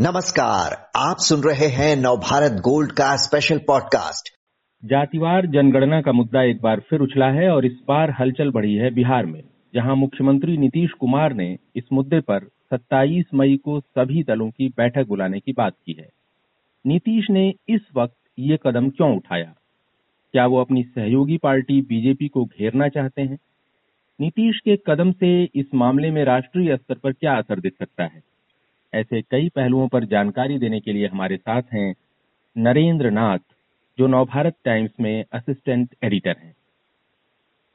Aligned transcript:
नमस्कार, 0.00 0.90
आप 0.96 1.16
सुन 1.18 1.40
रहे 1.40 1.66
हैं 1.66 1.96
नवभारत 1.96 2.52
गोल्ड 2.52 2.92
का 2.92 3.16
स्पेशल 3.16 3.58
पॉडकास्ट 3.58 4.38
जातिवार 4.84 5.46
जनगणना 5.46 6.00
का 6.00 6.12
मुद्दा 6.12 6.42
एक 6.42 6.60
बार 6.62 6.80
फिर 6.80 7.00
उछला 7.00 7.26
है 7.26 7.50
और 7.50 7.66
इस 7.66 7.72
बार 7.88 8.10
हलचल 8.20 8.50
बढ़ी 8.50 8.74
है 8.74 8.90
बिहार 8.90 9.26
में, 9.26 9.42
जहाँ 9.74 9.96
मुख्यमंत्री 9.96 10.56
नीतीश 10.56 10.90
कुमार 10.90 11.34
ने 11.34 11.58
इस 11.76 11.84
मुद्दे 11.92 12.20
पर 12.20 12.44
27 12.74 13.24
मई 13.34 13.56
को 13.56 13.80
सभी 13.80 14.22
दलों 14.22 14.50
की 14.50 14.68
बैठक 14.68 15.06
बुलाने 15.08 15.40
की 15.40 15.52
बात 15.52 15.72
की 15.86 15.92
है। 15.92 16.08
नीतीश 16.86 17.26
ने 17.30 17.54
इस 17.68 17.80
वक्त 17.96 18.16
ये 18.38 18.58
कदम 18.66 18.90
क्यों 18.90 19.16
उठाया? 19.16 19.54
क्या 20.32 20.46
वो 20.46 20.60
अपनी 20.60 20.82
सहयोगी 20.82 21.36
पार्टी 21.36 21.80
बीजेपी 21.80 22.28
को 22.28 22.44
घेरना 22.44 22.88
चाहते 22.88 23.22
हैं? 23.22 23.38
नीतीश 24.20 24.60
के 24.64 24.76
कदम 24.76 25.12
से 25.12 25.44
इस 25.44 25.66
मामले 25.74 26.10
में 26.10 26.24
राष्ट्रीय 26.24 26.76
स्तर 26.76 26.94
पर 26.94 27.12
क्या 27.12 27.34
असर 27.34 27.60
दिख 27.60 27.72
सकता 27.72 28.04
है? 28.04 28.37
ऐसे 28.92 29.20
कई 29.22 29.48
पहलुओं 29.48 29.88
पर 29.88 30.04
जानकारी 30.06 30.58
देने 30.58 30.80
के 30.80 30.92
लिए 30.92 31.06
हमारे 31.06 31.36
साथ 31.36 31.62
हैं 31.72 31.94
नरेंद्र 32.56 33.10
नाथ 33.10 33.38
जो 33.98 34.06
नवभारत 34.06 34.54
टाइम्स 34.64 34.90
में 35.00 35.24
असिस्टेंट 35.32 35.94
एडिटर 36.04 36.36
हैं। 36.38 36.54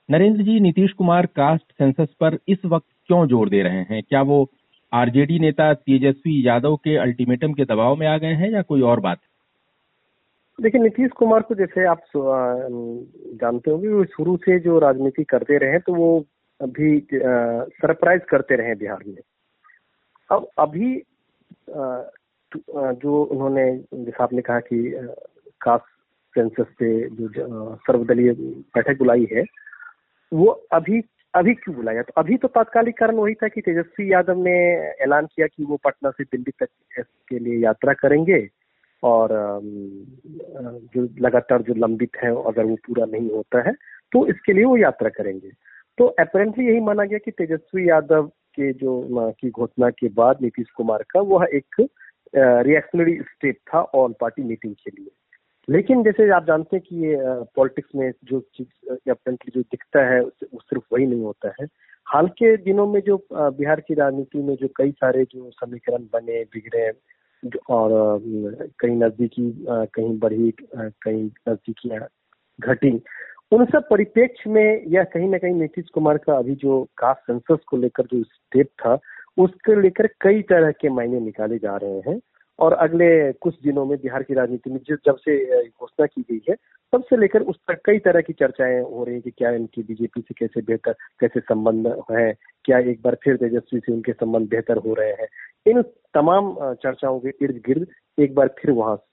नरेंद्र 0.09 0.43
जी, 0.43 0.59
नीतीश 0.59 0.91
कुमार 0.91 1.25
कास्ट 1.25 1.71
सेंसस 1.73 2.13
पर 2.19 2.37
इस 2.47 2.65
वक्त 2.65 2.87
क्यों 3.07 3.25
ज़ोर 3.27 3.49
दे 3.49 3.61
रहे 3.63 3.81
हैं? 3.83 4.01
क्या 4.03 4.21
वो 4.21 4.47
आरजेडी 4.91 5.39
नेता 5.39 5.73
तेजस्वी 5.75 6.47
यादव 6.47 6.75
के 6.75 6.95
अल्टीमेटम 6.97 7.53
के 7.53 7.65
दबाव 7.65 7.95
में 7.95 8.07
आ 8.07 8.17
गए 8.17 8.33
हैं 8.33 8.51
या 8.51 8.61
कोई 8.61 8.81
और 8.83 8.99
बात 8.99 9.19
देखिए, 10.59 10.81
नीतीश 10.81 11.11
कुमार 11.11 11.41
को 11.41 11.55
जैसे 11.55 11.85
आप 11.85 12.01
जानते 12.15 13.71
होंगे, 13.71 13.87
वो 13.87 14.03
शुरू 14.05 14.35
से 14.37 14.59
जो 14.59 14.79
राजनीति 14.79 15.23
करते 15.23 15.57
रहे 15.57 15.79
तो 15.79 15.93
वो 15.93 16.25
अभी 16.59 16.97
सरप्राइज़ 17.13 18.21
करते 18.21 18.55
रहे 18.55 18.75
बिहार 18.75 18.99
में। 19.07 19.15
अब 20.33 20.47
अभी 20.59 20.95
जो 21.69 23.23
उन्होंने, 23.23 23.65
जैसा 23.95 24.23
आपने 24.23 24.41
कहा 24.41 24.59
कि 24.59 24.77
कास्ट 25.61 25.85
सेंसस 26.35 26.71
से 26.79 26.89
जो 27.11 27.75
सर्वदलीय 27.77 28.31
बैठक 28.33 28.97
बुलाई 28.97 29.27
है, 29.33 29.43
वो 30.31 30.47
अभी 30.73 31.01
अभी 31.33 31.53
क्यों 31.55 31.75
बुलाया 31.75 32.01
तो 32.01 32.13
अभी 32.17 32.35
तो 32.37 32.47
तात्कालिक 32.47 32.97
कारण 32.97 33.15
वही 33.15 33.33
था 33.33 33.47
कि 33.47 33.61
तेजस्वी 33.61 34.11
यादव 34.11 34.41
ने 34.43 34.53
ऐलान 35.03 35.25
किया 35.25 35.47
कि 35.47 35.63
वो 35.63 35.77
पटना 35.83 36.09
से 36.09 36.23
दिल्ली 36.23 36.51
तक 36.59 37.03
के 37.29 37.39
लिए 37.39 37.57
यात्रा 37.59 37.93
करेंगे 37.93 38.47
और 39.03 39.29
जो 40.93 41.07
लगातार 41.19 41.61
जो 41.61 41.73
लंबित 41.77 42.17
है, 42.23 42.29
अगर 42.43 42.63
वो 42.63 42.75
पूरा 42.87 43.05
नहीं 43.05 43.29
होता 43.29 43.61
है 43.67 43.73
तो 44.11 44.25
इसके 44.27 44.53
लिए 44.53 44.65
वो 44.65 44.77
यात्रा 44.77 45.09
करेंगे। 45.09 45.51
तो 45.97 46.05
अपेरेंटली 46.19 46.65
यही 46.67 46.79
माना 46.81 47.03
गया 47.03 47.17
कि 47.17 47.31
तेजस्वी 47.31 47.89
यादव 47.89 48.31
के 48.55 48.71
जो 48.73 49.33
की 49.39 49.49
घोषणा 49.49 49.89
के 49.89 50.09
बाद 50.09 50.41
नीतीश 50.41 50.69
कुमार 50.77 51.03
का, 51.09 51.21
वह 51.21 51.45
एक 51.55 51.87
रिएक्शनरी 52.35 53.17
स्टेप 53.21 53.57
था 53.73 53.81
ऑल 53.95 54.13
पार्टी 54.21 54.43
मीटिंग 54.43 54.73
के 54.75 54.91
लिए। 54.91 55.11
लेकिन 55.69 56.03
जैसे 56.03 56.29
आप 56.29 56.45
जानते 56.47 56.75
हैं 56.75 56.83
कि 56.87 56.95
ये 57.05 57.17
पॉलिटिक्स 57.55 57.95
में 57.95 58.11
जो 58.23 58.39
चीज़ 58.55 58.93
जो 59.53 59.61
दिखता 59.61 60.05
है 60.05 60.21
वो 60.21 60.59
सिर्फ़ 60.59 60.83
वही 60.93 61.05
नहीं 61.05 61.21
होता 61.21 61.53
है। 61.61 61.67
हाल 62.07 62.27
के 62.39 62.55
दिनों 62.57 62.87
में 62.87 62.99
जो 63.01 63.17
बिहार 63.33 63.79
की 63.79 63.93
राजनीति 63.93 64.39
में 64.39 64.55
जो 64.55 64.67
कई 64.75 64.91
सारे 64.91 65.23
जो 65.23 65.49
समीकरण 65.51 66.03
बने, 66.13 66.43
बिगड़े 66.43 66.91
और 67.69 68.19
कहीं 68.79 68.95
नजदीकी 68.97 69.65
कहीं 69.69 70.17
बढ़ी 70.19 70.53
कहीं 70.75 71.23
नजदीकियाँ 71.49 72.07
घटी 72.59 72.91
उन 73.53 73.65
सब 73.65 73.87
परिप्रेक्ष्य 73.89 74.49
में 74.49 74.83
यह 74.87 75.03
कहीं 75.03 75.29
ना 75.29 75.37
कहीं 75.37 75.53
नीतीश 75.53 75.89
कुमार 75.93 76.17
का 76.17 76.37
अभी 76.37 76.55
जो 76.55 76.87
कास्ट 76.97 77.19
सेंसस 77.19 77.63
को 77.63 77.77
लेकर 77.77 78.03
जो 78.03 78.23
स्टेप 78.23 78.67
था, 78.67 78.99
उसको 79.37 79.79
लेकर 79.79 80.07
कई 80.07 80.41
तरह 80.41 80.71
के 80.71 80.89
मायने 80.89 81.19
निकाले 81.19 81.57
जा 81.57 81.77
रहे 81.77 81.99
हैं। 82.07 82.19
और 82.59 82.73
अगले 82.73 83.33
कुछ 83.33 83.55
दिनों 83.63 83.85
में 83.85 83.97
बिहार 83.97 84.23
की 84.23 84.33
राजनीति 84.33 84.69
में 84.69 84.79
जब 84.89 85.15
से 85.15 85.63
घोषणा 85.69 86.05
की 86.05 86.21
गई 86.21 86.41
है, 86.49 86.55
तब 86.93 87.03
से 87.03 87.17
लेकर 87.17 87.41
उस 87.41 87.55
तक 87.67 87.81
कई 87.85 87.99
तरह 87.99 88.21
की 88.21 88.33
चर्चाएँ 88.33 88.81
हो 88.81 89.03
रही 89.03 89.15
है 89.15 89.21
कि 89.21 89.31
क्या 89.31 89.51
इनकी 89.51 89.83
बीजेपी 89.83 90.21
से 90.21 90.33
कैसे 90.37 90.61
बेहतर, 90.61 90.95
कैसे 91.19 91.39
संबंध 91.39 91.87
है, 92.11 92.33
क्या 92.65 92.79
एक 92.79 93.01
बार 93.01 93.17
फिर 93.23 93.37
तेजस्वी 93.37 93.79
से 93.79 93.93
उनके 93.93 94.13
संबंध 94.13 94.49
बेहतर 94.49 94.77
हो 94.77 94.93
रहे 94.93 95.11
हैं। 95.11 95.27
इन 95.67 95.81
तमाम 96.13 96.55
चर्चाओं 96.73 97.19
के 97.19 97.29
इर्द 97.41 97.55
गिर्द 97.65 97.87
एक 98.19 98.35
बार 98.35 98.47
फिर 98.47 98.71
वहाँ 98.71 99.03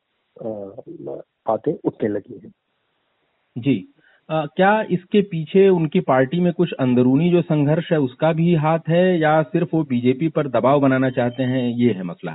बातें 0.43 1.73
उठने 1.85 2.09
लगी 2.09 2.41
है। 2.45 2.51
जी। 3.59 3.95
आ, 4.31 4.45
क्या 4.47 4.83
इसके 4.91 5.21
पीछे 5.23 5.69
उनकी 5.69 6.01
पार्टी 6.01 6.41
में 6.41 6.53
कुछ 6.53 6.73
अंदरूनी 6.73 7.31
जो 7.31 7.41
संघर्ष 7.43 7.91
है 7.93 7.99
उसका 8.01 8.33
भी 8.33 8.55
हाथ 8.55 8.89
है 8.89 9.19
या 9.21 9.41
सिर्फ़ 9.45 9.69
वो 9.75 9.83
बीजेपी 9.85 10.29
पर 10.29 10.49
दबाव 10.49 10.81
बनाना 10.81 11.11
चाहते 11.11 11.43
हैं 11.43 11.63
ये 11.69 11.93
है 11.93 12.03
मसला? 12.03 12.33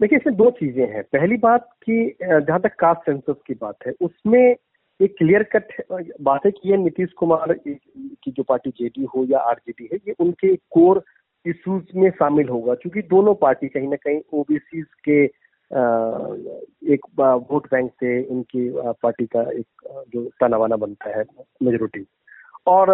देखिए 0.00 0.18
इसमें 0.18 0.36
दो 0.36 0.50
चीज़ें 0.50 0.86
हैं। 0.86 1.02
पहली 1.12 1.36
बात 1.36 1.68
कि 1.82 2.16
जहाँ 2.22 2.60
तक 2.60 2.74
कास्ट 2.74 3.00
सेंसस 3.00 3.40
की 3.46 3.54
बात 3.54 3.86
है 3.86 3.92
उसमें 4.00 4.40
एक 5.00 5.14
क्लियर 5.18 5.42
कट 5.42 5.72
बात 6.22 6.46
है 6.46 6.50
कि 6.50 6.70
ये 6.70 6.76
नीतीश 6.76 7.12
कुमार 7.12 7.52
की 7.64 8.30
जो 8.30 8.42
पार्टी 8.42 8.70
जेडी 8.70 9.04
हो 9.14 9.24
या 9.24 9.38
आरजेडी 9.38 9.88
है 9.92 9.98
ये 10.08 10.14
उनके 10.20 10.54
कोर 10.70 11.02
इश्यूज़ 11.46 11.98
में 11.98 12.10
शामिल 12.10 12.48
होगा 12.48 12.74
क्योंकि 12.74 13.02
दोनों 13.08 13.34
पार्टी 13.34 13.68
कहीं 13.68 13.88
ना 13.88 13.96
कहीं 13.96 14.20
ओबीसी 14.32 14.82
के 15.04 15.24
एक 15.70 17.00
वोट 17.18 17.66
बैंक 17.70 17.90
से 17.92 18.22
उनकी 18.24 18.70
पार्टी 19.02 19.26
का 19.26 19.40
एक 19.50 19.66
जो 20.12 20.24
तानावाना 20.40 20.76
बनता 20.76 21.18
है 21.18 21.24
मेजोरिटी 21.62 22.04
और 22.66 22.86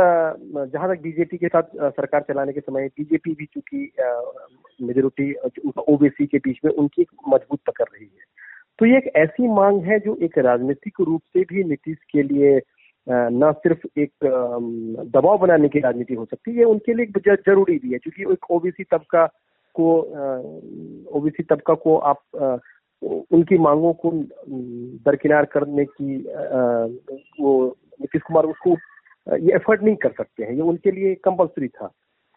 जहाँ 0.73 0.89
तक 0.89 1.03
बीजेपी 1.03 1.37
के 1.37 1.49
साथ 1.49 1.77
सरकार 1.91 2.25
चलाने 2.29 2.53
के 2.53 2.61
समय 2.61 2.89
बीजेपी 2.99 3.35
भी 3.35 3.45
चूँकि 3.45 3.91
मेजोरिटी 4.83 5.33
ओबीसी 5.89 6.27
के 6.27 6.39
बीच 6.39 6.59
में 6.65 6.73
उनकी 6.73 7.03
एक 7.03 7.11
मज़बूत 7.29 7.61
पकड़ 7.67 7.87
रही 7.95 8.05
है। 8.05 8.33
तो 8.79 8.87
ये 8.87 8.97
एक 8.97 9.11
ऐसी 9.17 9.49
मांग 9.49 9.83
है 9.83 9.99
जो 10.01 10.17
एक 10.23 10.39
राजनीतिक 10.39 11.01
रूप 11.01 11.23
से 11.33 11.41
भी 11.41 11.65
नीतीश 11.65 11.97
के 12.13 12.23
लिए 12.23 12.61
न 13.07 13.53
सिर्फ़ 13.59 13.87
एक 14.01 14.11
दबाव 15.15 15.39
बनाने 15.39 15.69
की 15.69 15.81
राजनीति 15.81 16.15
हो 16.15 16.25
सकती 16.25 16.55
है 16.57 16.65
उनके 16.65 16.95
लिए 16.95 17.35
ज़रूरी 17.37 17.79
भी 17.79 17.93
है, 17.93 17.99
क्योंकि 17.99 18.33
एक 18.33 18.51
ओबीसी 18.51 18.85
तबका 18.85 19.27
को 19.75 19.87
ओबीसी 21.19 21.43
तबका 21.43 21.75
को 21.85 21.97
आप 22.11 22.21
उनकी 23.03 23.59
मांगों 23.59 23.93
को 24.03 24.11
दरकिनार 25.07 25.45
करने 25.55 25.85
की 25.85 26.17
वो 27.41 27.55
नीतीश 28.01 28.23
कुमार 28.23 28.45
उसको 28.47 28.77
ये 29.39 29.55
एफर्ट 29.55 29.83
नहीं 29.83 29.97
कर 29.97 30.13
सकते 30.13 30.45
हैं। 30.45 30.53
ये 30.53 30.61
उनके 30.63 30.91
लिए 30.91 31.15
कंपलसरी 31.25 31.69
था। 31.69 31.91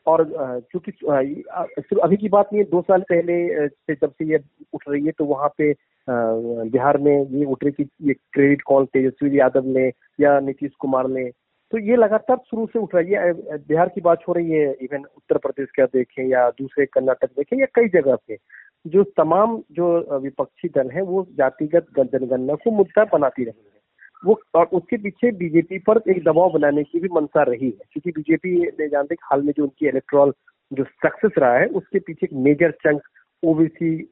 और 0.08 0.24
चूँकि 0.72 0.92
सिर्फ़ 0.92 2.00
अभी 2.00 2.18
की 2.18 2.30
बात 2.30 2.50
नहीं 2.54 2.64
है, 2.64 2.70
दो 2.70 2.82
साल 2.82 3.02
पहले 3.10 3.68
से 3.68 3.94
जब 3.94 4.12
से 4.12 4.26
ये 4.26 4.40
उठ 4.74 4.84
रही 4.90 5.06
है 5.06 5.12
तो 5.12 5.26
वहाँ 5.26 5.50
पे 5.58 5.74
बिहार 6.08 6.98
में 6.98 7.28
ये 7.30 7.46
उठ 7.46 7.64
रही 7.64 7.84
थी 7.84 7.90
ये 8.08 8.14
क्रेडिट 8.34 8.62
कॉल 8.62 8.86
तेजस्वी 8.86 9.40
यादव 9.40 9.66
ने 9.78 9.88
या 10.20 10.40
नीतीश 10.40 10.72
कुमार 10.80 11.08
ने 11.08 11.30
तो 11.72 11.78
ये 11.78 11.96
लगातार 11.96 12.38
शुरू 12.50 12.66
से 12.66 12.80
उठ 12.80 12.94
रही 12.96 13.14
है। 13.14 13.34
बिहार 13.60 13.90
की 13.90 14.02
बात 14.02 14.20
हो 14.28 14.34
रही 14.34 14.52
है 14.52 14.72
इवन 14.82 15.04
उत्तर 15.18 15.38
प्रदेश 15.38 15.70
का 15.78 15.86
देखें 15.86 16.24
या 16.26 16.50
दूसरे 16.60 16.86
कर्नाटक 16.86 17.30
देखें 17.30 17.58
या 17.58 17.66
कई 17.76 17.88
जगह 17.90 18.16
पे, 18.28 18.38
जो 18.86 19.04
तमाम 19.18 19.58
जो 19.72 20.20
विपक्षी 20.20 20.70
दल 20.70 20.90
है, 20.90 21.02
वो 21.02 21.26
जातिगत 21.38 21.88
जनगणना 21.98 22.56
को 22.56 22.72
मुद्दा 22.72 23.04
बनाती 23.04 23.44
रही 23.44 23.62
है। 23.66 23.76
वो, 24.24 24.40
और 24.56 24.66
उसके 24.66 24.98
पीछे 24.98 25.32
बीजेपी 25.32 25.80
पर 25.80 26.02
एक 26.10 26.24
दबाव 26.24 26.52
बनाने 26.52 26.84
की 26.84 27.00
भी 27.00 27.10
मंशा 27.14 27.44
रही 27.44 27.66
है, 27.66 27.86
क्योंकि 27.92 28.12
बीजेपी 28.12 28.60
ने 28.80 28.88
जानते 28.90 29.16
हाल 29.24 29.42
में 29.42 29.54
जो 29.58 29.64
उनकी 29.64 29.88
इलेक्ट्रॉल 29.88 30.34
जो 30.72 30.84
सक्सेस 30.84 31.32
रहा 31.38 31.58
है, 31.58 31.66
उसके 31.66 32.00
पीछे 32.00 32.26
एक 32.26 32.34
मेजर 32.34 32.72
चंक 32.84 33.02
ओबीसी 33.44 34.10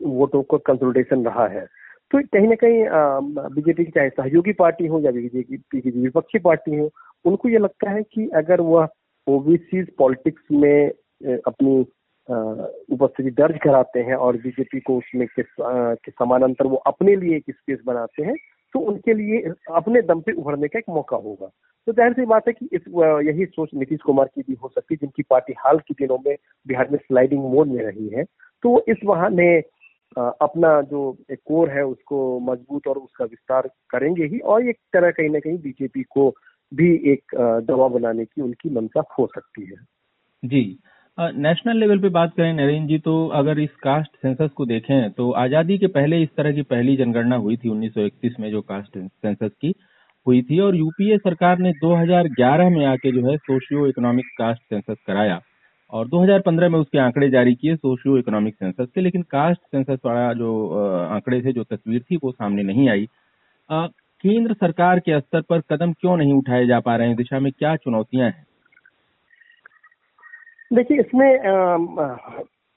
वोटों 0.00 0.42
का 0.42 0.56
कंसोलिडेशन 0.66 1.24
रहा 1.24 1.46
है। 1.48 1.66
तो 2.10 2.20
कहीं 2.22 2.48
ना 2.48 2.54
कहीं 2.54 2.84
बीजेपी 3.54 3.84
की 3.84 3.90
चाहे 3.90 4.08
सहयोगी 4.08 4.52
पार्टी 4.52 4.86
हो 4.86 5.00
या 5.00 5.10
बीजेपी 5.10 5.80
की 5.80 5.90
विपक्षी 5.90 6.38
पार्टी 6.38 6.76
हो 6.76 6.90
उनको 7.24 7.48
ये 7.48 7.58
लगता 7.58 7.90
है 7.90 8.02
कि 8.02 8.28
अगर 8.36 8.60
वह 8.60 8.88
ओबीसी 9.26 9.82
पॉलिटिक्स 9.98 10.42
में 10.52 10.88
अपनी 11.46 11.80
उपस्थिति 12.28 13.30
दर्ज 13.32 13.58
कराते 13.62 14.00
हैं 14.00 14.14
और 14.16 14.36
बीजेपी 14.36 14.80
को 14.80 14.96
उसमें 14.98 15.26
के, 15.28 15.42
समानांतर 16.10 16.66
वो 16.66 16.76
अपने 16.86 17.16
लिए 17.16 17.36
एक 17.36 17.50
स्पेस 17.50 17.78
बनाते 17.86 18.22
हैं 18.22 18.34
तो 18.74 18.80
उनके 18.80 19.14
लिए 19.14 19.40
अपने 19.72 20.02
दम 20.02 20.20
पे 20.20 20.32
उभरने 20.32 20.68
का 20.68 20.78
एक 20.78 20.84
मौका 20.90 21.16
होगा। 21.16 21.46
तो 21.86 21.92
ज़ाहिर 21.92 22.12
सी 22.12 22.24
बात 22.26 22.48
है 22.48 22.52
कि 22.52 22.68
इस 22.72 22.82
यही 23.26 23.44
सोच 23.46 23.70
नीतीश 23.74 24.00
कुमार 24.00 24.30
की 24.34 24.42
भी 24.42 24.54
हो 24.62 24.68
सकती 24.68 24.94
है 24.94 24.96
जिनकी 24.96 25.22
पार्टी 25.30 25.54
हाल 25.58 25.78
के 25.78 25.94
दिनों 25.94 26.18
में 26.26 26.36
बिहार 26.66 26.88
में 26.90 26.98
स्लाइडिंग 26.98 27.42
मोड 27.44 27.68
में 27.68 27.82
रही 27.84 28.08
है। 28.08 28.24
तो 28.24 28.84
इस 28.88 28.96
बहाने 29.04 29.48
अपना 30.16 30.80
जो 30.82 31.16
एक 31.30 31.38
कोर 31.44 31.70
है, 31.70 31.84
उसको 31.84 32.40
मज़बूत 32.42 32.86
और 32.86 32.98
उसका 32.98 33.24
विस्तार 33.24 33.68
करेंगे 33.90 34.24
ही 34.24 34.38
और 34.38 34.68
एक 34.68 34.76
तरह 34.92 35.10
कहीं 35.10 35.30
ना 35.30 35.38
कहीं 35.38 35.58
बीजेपी 35.58 36.02
को 36.10 36.28
भी 36.72 36.90
एक 37.12 37.34
दबाव 37.66 37.88
बनाने 37.90 38.24
की 38.24 38.42
उनकी 38.42 38.70
मंशा 38.70 39.02
हो 39.18 39.26
सकती 39.26 39.64
है। 39.64 39.76
जी। 40.42 40.78
नेशनल 41.18 41.76
लेवल 41.76 41.98
पे 41.98 42.08
बात 42.10 42.32
करें 42.36 42.52
नरेंद्र 42.54 42.88
जी 42.88 42.98
तो 42.98 43.26
अगर 43.34 43.58
इस 43.60 43.74
कास्ट 43.82 44.16
सेंसस 44.16 44.50
को 44.50 44.66
देखें 44.66 45.10
तो 45.10 45.30
आज़ादी 45.32 45.76
के 45.78 45.86
पहले 45.88 46.22
इस 46.22 46.28
तरह 46.36 46.52
की 46.52 46.62
पहली 46.64 46.96
जनगणना 46.96 47.36
हुई 47.36 47.56
थी 47.56 47.68
1931 47.70 48.40
में 48.40 48.50
जो 48.50 48.60
कास्ट 48.62 48.98
सेंसस 48.98 49.50
की 49.60 49.72
हुई 50.26 50.40
थी 50.42 50.58
और 50.60 50.76
यूपीए 50.76 51.18
सरकार 51.18 51.58
ने 51.58 51.72
2011 51.74 52.70
में 52.70 52.84
आके 52.86 53.12
जो 53.12 53.26
है 53.28 53.36
सोशियो 53.38 53.86
इकोनॉमिक 53.86 54.26
कास्ट 54.38 54.62
सेंसस 54.64 54.96
कराया। 55.06 55.40
और 55.92 56.08
2015 56.08 56.68
में 56.68 56.78
उसके 56.78 56.98
आंकड़े 56.98 57.28
जारी 57.30 57.54
किए 57.54 57.76
सोशियो 57.76 58.16
इकोनॉमिक 58.18 58.54
सेंसस 58.54 58.86
के, 58.94 59.00
लेकिन 59.00 59.22
कास्ट 59.30 59.60
सेंसस 59.60 59.98
वाला 60.04 60.32
जो 60.34 60.50
आंकड़े 61.06 61.40
थे, 61.42 61.52
जो 61.52 61.64
तस्वीर 61.64 62.00
थी, 62.02 62.16
वो 62.16 62.32
सामने 62.32 62.62
नहीं 62.62 62.88
आई। 62.90 63.06
केंद्र 63.70 64.54
सरकार 64.54 64.98
के 65.00 65.18
स्तर 65.20 65.40
पर 65.40 65.60
कदम 65.70 65.92
क्यों 65.92 66.16
नहीं 66.16 66.32
उठाए 66.34 66.66
जा 66.66 66.80
पा 66.80 66.96
रहे 66.96 67.08
हैं? 67.08 67.16
दिशा 67.16 67.38
में 67.38 67.50
क्या 67.52 67.74
चुनौतियाँ 67.76 68.26
हैं? 68.26 68.46
देखिए, 70.70 71.00
इसमें 71.00 71.26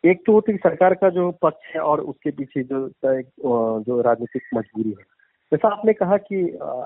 एक 0.04 0.21
तो 0.25 0.33
होती 0.33 0.56
सरकार 0.57 0.94
का 0.94 1.09
जो 1.09 1.30
पक्ष 1.42 1.75
है 1.75 1.81
और 1.81 2.01
उसके 2.01 2.31
पीछे 2.31 2.63
जो 2.63 2.88
जो 3.83 4.01
राजनीतिक 4.01 4.44
मजबूरी 4.56 4.89
है। 4.89 5.06
जैसा 5.51 5.68
आपने 5.68 5.94
कहा 5.94 6.18
कि 6.19 6.42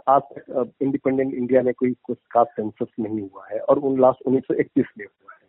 आज 0.10 0.22
तक 0.32 0.72
इंडिपेंडेंट 0.82 1.34
इंडिया 1.34 1.62
में 1.62 1.74
कोई 1.74 1.94
कुछ 2.04 2.18
कास्ट 2.32 2.52
सेंसस 2.52 2.94
नहीं 3.00 3.22
हुआ 3.22 3.46
है 3.52 3.60
और 3.60 3.80
उन 3.80 4.00
लास्ट 4.02 4.22
उन्नीस 4.28 4.44
सौ 4.44 4.54
इक्कीस 4.56 4.86
में 4.98 5.06
हुआ 5.06 5.34
है। 5.34 5.41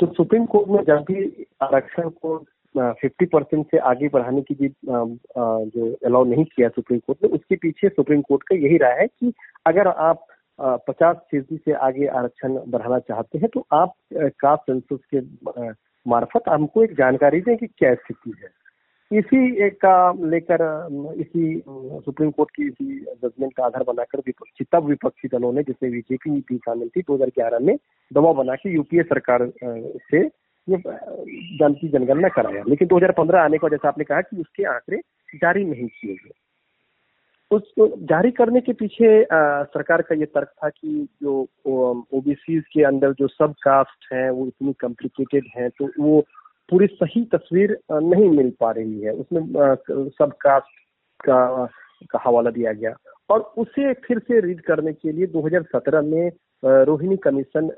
तो 0.00 0.06
सुप्रीम 0.06 0.44
कोर्ट 0.46 0.68
में 0.68 0.82
जब 0.84 1.04
भी 1.10 1.46
आरक्षण 1.62 2.08
को 2.08 2.44
फिफ्टी 2.74 3.26
परसेंट 3.26 3.66
से 3.66 3.78
आगे 3.78 4.08
बढ़ाने 4.08 4.42
की 4.42 4.54
भी 4.54 4.68
जो 4.88 5.92
अलाउ 6.06 6.24
नहीं 6.24 6.44
किया 6.44 6.68
सुप्रीम 6.68 6.98
कोर्ट 6.98 7.24
ने, 7.24 7.28
उसके 7.28 7.56
पीछे 7.56 7.88
सुप्रीम 7.88 8.22
कोर्ट 8.22 8.42
का 8.42 8.56
यही 8.56 8.76
राय 8.76 8.98
है 9.00 9.06
कि 9.06 9.32
अगर 9.66 9.88
आप 9.88 10.26
पचास 10.60 11.16
फ़ीसदी 11.30 11.56
से 11.56 11.72
आगे 11.72 12.06
आरक्षण 12.06 12.58
बढ़ाना 12.68 12.98
चाहते 12.98 13.38
हैं 13.38 13.48
तो 13.54 13.66
आप 13.72 13.94
कास्ट 14.14 14.70
सेंसस 14.70 15.04
के 15.14 15.20
मार्फत 16.06 16.48
हमको 16.48 16.84
एक 16.84 16.92
जानकारी 16.92 17.40
दें 17.40 17.56
कि 17.56 17.66
क्या 17.66 17.94
स्थिति 17.94 18.32
है। 18.42 18.63
इसी 19.12 19.66
एक 19.66 19.74
का 19.84 20.12
लेकर 20.12 20.62
इसी 21.16 21.62
सुप्रीम 22.04 22.30
कोर्ट 22.30 22.50
की 22.50 22.66
इसी 22.66 23.00
जजमेंट 23.00 23.52
का 23.56 23.64
आधार 23.64 23.82
बनाकर 23.82 24.18
विपक्षी 24.18 24.64
तब 24.72 24.84
विपक्षी 24.84 25.28
दलों 25.28 25.52
ने 25.52 25.62
जिसमें 25.62 25.92
बीजेपी 25.92 26.30
भी 26.30 26.56
शामिल 26.56 26.88
थी 26.88 27.02
2011 27.02 27.60
में 27.60 27.76
दबाव 28.12 28.34
बना 28.34 28.54
के 28.54 28.70
यूपीए 28.70 29.02
सरकार 29.02 29.50
से 30.10 30.20
ये 30.68 30.76
जन 31.58 31.74
की 31.80 31.88
जनगणना 31.88 32.28
कराया। 32.28 32.62
लेकिन 32.68 32.88
2015 32.88 33.34
आने 33.34 33.58
का 33.58 33.68
जैसा 33.68 33.88
आपने 33.88 34.04
कहा 34.04 34.20
कि 34.20 34.36
उसके 34.36 34.64
आंकड़े 34.64 34.96
जारी 35.34 35.64
नहीं 35.64 35.86
किए 35.86 36.14
गए। 36.14 36.32
उसको 37.50 37.86
जारी 38.06 38.30
करने 38.30 38.60
के 38.60 38.72
पीछे 38.72 39.22
आ, 39.22 39.62
सरकार 39.62 40.02
का 40.02 40.14
ये 40.14 40.26
तर्क 40.26 40.48
था 40.48 40.68
कि 40.68 41.08
जो 41.22 41.46
ओबीसी 42.14 42.60
के 42.60 42.82
अंदर 42.82 43.12
जो 43.12 43.28
सब 43.28 43.54
कास्ट 43.62 44.12
हैं 44.12 44.30
वो 44.30 44.46
इतनी 44.46 44.72
कॉम्प्लिकेटेड 44.72 45.44
हैं 45.56 45.70
तो 45.70 45.88
वो 46.00 46.24
पूरी 46.70 46.86
सही 46.86 47.24
तस्वीर 47.34 47.78
नहीं 47.92 48.28
मिल 48.30 48.52
पा 48.60 48.70
रही 48.70 49.00
है। 49.00 49.12
उसमें 49.12 49.42
सब 50.18 50.32
कास्ट 50.40 50.66
का, 51.24 51.66
का 52.10 52.20
हवाला 52.24 52.50
दिया 52.50 52.72
गया। 52.72 52.94
और 53.30 53.40
उसे 53.58 53.92
फिर 54.06 54.18
से 54.18 54.40
रीड 54.40 54.60
करने 54.60 54.92
के 54.92 55.12
लिए 55.12 55.26
2017 55.26 56.02
में 56.02 56.30
रोहिणी 56.84 57.16
कमीशन 57.16 57.70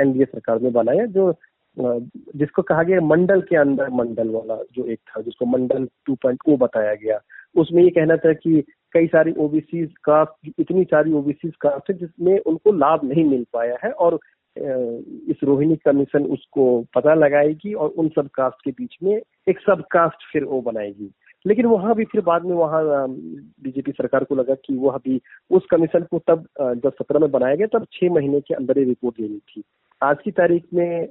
एनडीए 0.00 0.24
सरकार 0.24 0.60
ने 0.60 0.70
बनाया 0.70 1.04
जो 1.06 1.34
जिसको 1.76 2.62
कहा 2.62 2.82
गया 2.82 3.00
मंडल 3.00 3.40
के 3.40 3.56
अंदर 3.56 3.88
मंडल 3.90 4.28
वाला 4.30 4.56
जो 4.74 4.84
एक 4.86 4.98
था 5.08 5.20
जिसको 5.20 5.46
मंडल 5.46 5.88
2.0 6.10 6.56
बताया 6.58 6.94
गया। 6.94 7.18
उसमें 7.56 7.82
ये 7.82 7.90
कहना 7.90 8.16
था 8.16 8.32
कि 8.32 8.62
कई 8.94 9.06
सारी 9.06 9.32
ओबीसी 9.38 9.84
कास्ट 10.04 10.52
इतनी 10.58 10.84
सारी 10.84 11.12
ओबीसी 11.12 11.50
कास्ट 11.60 11.90
है 11.90 11.96
जिसमें 11.98 12.38
उनको 12.38 12.72
लाभ 12.72 13.04
नहीं 13.04 13.24
मिल 13.24 13.44
पाया 13.52 13.76
है 13.84 13.90
और 13.90 14.18
इस 14.56 15.36
रोहिणी 15.44 15.76
कमीशन 15.76 16.24
उसको 16.32 16.64
पता 16.94 17.14
लगाएगी 17.14 17.72
और 17.74 17.88
उन 17.90 18.08
सब 18.08 18.28
कास्ट 18.34 18.64
के 18.64 18.70
बीच 18.70 18.96
में 19.02 19.14
एक 19.48 19.60
सब 19.60 19.82
कास्ट 19.90 20.32
फिर 20.32 20.44
वो 20.44 20.60
बनाएगी। 20.62 21.10
लेकिन 21.44 21.66
वहाँ 21.66 21.94
भी 21.94 22.04
फिर 22.04 22.20
बाद 22.24 22.44
में 22.44 22.54
वहाँ 22.56 23.06
बीजेपी 23.08 23.92
सरकार 23.92 24.24
को 24.24 24.34
लगा 24.34 24.54
कि 24.56 24.74
वह 24.76 24.96
भी 25.04 25.20
उस 25.50 25.66
कमीशन 25.70 26.06
को 26.10 26.18
तब 26.28 26.46
जब 26.60 26.92
सत्रह 26.92 27.20
में 27.20 27.30
बनाया 27.30 27.54
गया 27.54 27.66
तब 27.72 27.86
छह 27.92 28.12
महीने 28.14 28.40
के 28.40 28.54
अंदर 28.54 28.78
ही 28.78 28.84
रिपोर्ट 28.84 29.20
देनी 29.20 29.38
थी। 29.38 29.62
आज 30.02 30.16
की 30.24 30.30
तारीख 30.32 30.64
में 30.74 31.06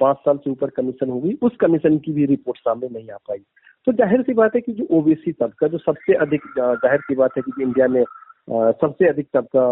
पाँच 0.00 0.16
साल 0.16 0.36
से 0.36 0.50
ऊपर 0.50 0.70
कमीशन 0.70 1.10
होगी 1.10 1.36
उस 1.42 1.56
कमीशन 1.60 1.98
की 1.98 2.12
भी 2.12 2.26
रिपोर्ट 2.26 2.58
सामने 2.58 2.88
नहीं 2.88 3.10
आ 3.10 3.16
पाई। 3.28 3.38
तो 3.86 3.92
ज़ाहिर 3.92 4.22
सी 4.22 4.34
बात 4.34 4.54
है 4.54 4.60
कि 4.60 4.72
जो 4.72 4.86
ओबीसी 4.96 5.32
तबका, 5.32 5.68
जो 5.68 5.78
सबसे 5.78 6.14
अधिक 6.16 6.42
ज़ाहिर 6.58 7.00
सी 7.00 7.14
बात 7.14 7.36
है 7.36 7.42
कि 7.42 7.62
इंडिया 7.62 7.88
में 7.88 8.04
सबसे 8.50 9.08
अधिक 9.08 9.28
तबका 9.34 9.66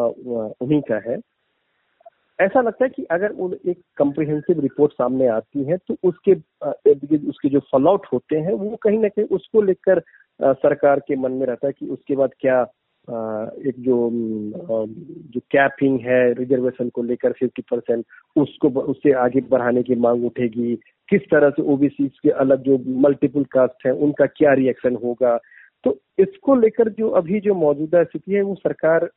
उन्हीं 0.60 0.80
का 0.82 1.00
है 1.10 1.16
ऐसा 2.40 2.60
लगता 2.60 2.84
है 2.84 2.90
कि 2.90 3.02
अगर 3.10 3.30
उन 3.38 3.56
एक 3.68 3.78
कम्प्रिहेंसिव 3.96 4.60
रिपोर्ट 4.60 4.92
सामने 4.92 5.26
आती 5.28 5.64
है 5.64 5.76
तो 5.78 5.96
उसके 6.04 6.34
उसके 7.28 7.48
जो 7.48 7.60
फॉलोआउट 7.72 8.06
होते 8.12 8.36
हैं, 8.36 8.52
वो 8.52 8.76
कहीं 8.82 8.98
ना 8.98 9.08
कहीं 9.08 9.26
उसको 9.36 9.62
लेकर 9.62 10.00
सरकार 10.40 11.00
के 11.00 11.16
मन 11.16 11.32
में 11.32 11.46
रहता 11.46 11.66
है 11.66 11.72
कि 11.72 11.86
उसके 11.88 12.16
बाद 12.16 12.30
क्या 12.40 12.60
एक 13.68 13.74
जो 13.78 14.10
जो 15.34 15.40
कैपिंग 15.50 16.00
है 16.00 16.22
रिजर्वेशन 16.34 16.88
को 16.88 17.02
लेकर 17.02 17.32
फिफ्टी 17.32 17.62
परसेंट 17.70 18.04
उसको 18.36 18.68
उससे 18.82 19.12
आगे 19.18 19.40
बढ़ाने 19.50 19.82
की 19.82 19.94
मांग 19.96 20.24
उठेगी। 20.24 20.74
किस 21.08 21.22
तरह 21.30 21.50
से 21.50 21.62
ओबीसी 21.72 22.08
के 22.22 22.30
अलग 22.30 22.62
जो 22.62 22.78
मल्टीपल 23.00 23.44
कास्ट 23.52 23.86
है, 23.86 23.92
उनका 23.92 24.26
क्या 24.26 24.52
रिएक्शन 24.54 24.96
होगा? 25.04 25.36
तो 25.84 25.98
इसको 26.18 26.54
लेकर 26.54 26.88
जो 26.88 27.08
अभी 27.10 27.40
जो 27.40 27.54
मौजूदा 27.54 28.02
स्थिति 28.04 28.32
है, 28.32 28.42
वो 28.42 28.54
सरकार 28.54 29.08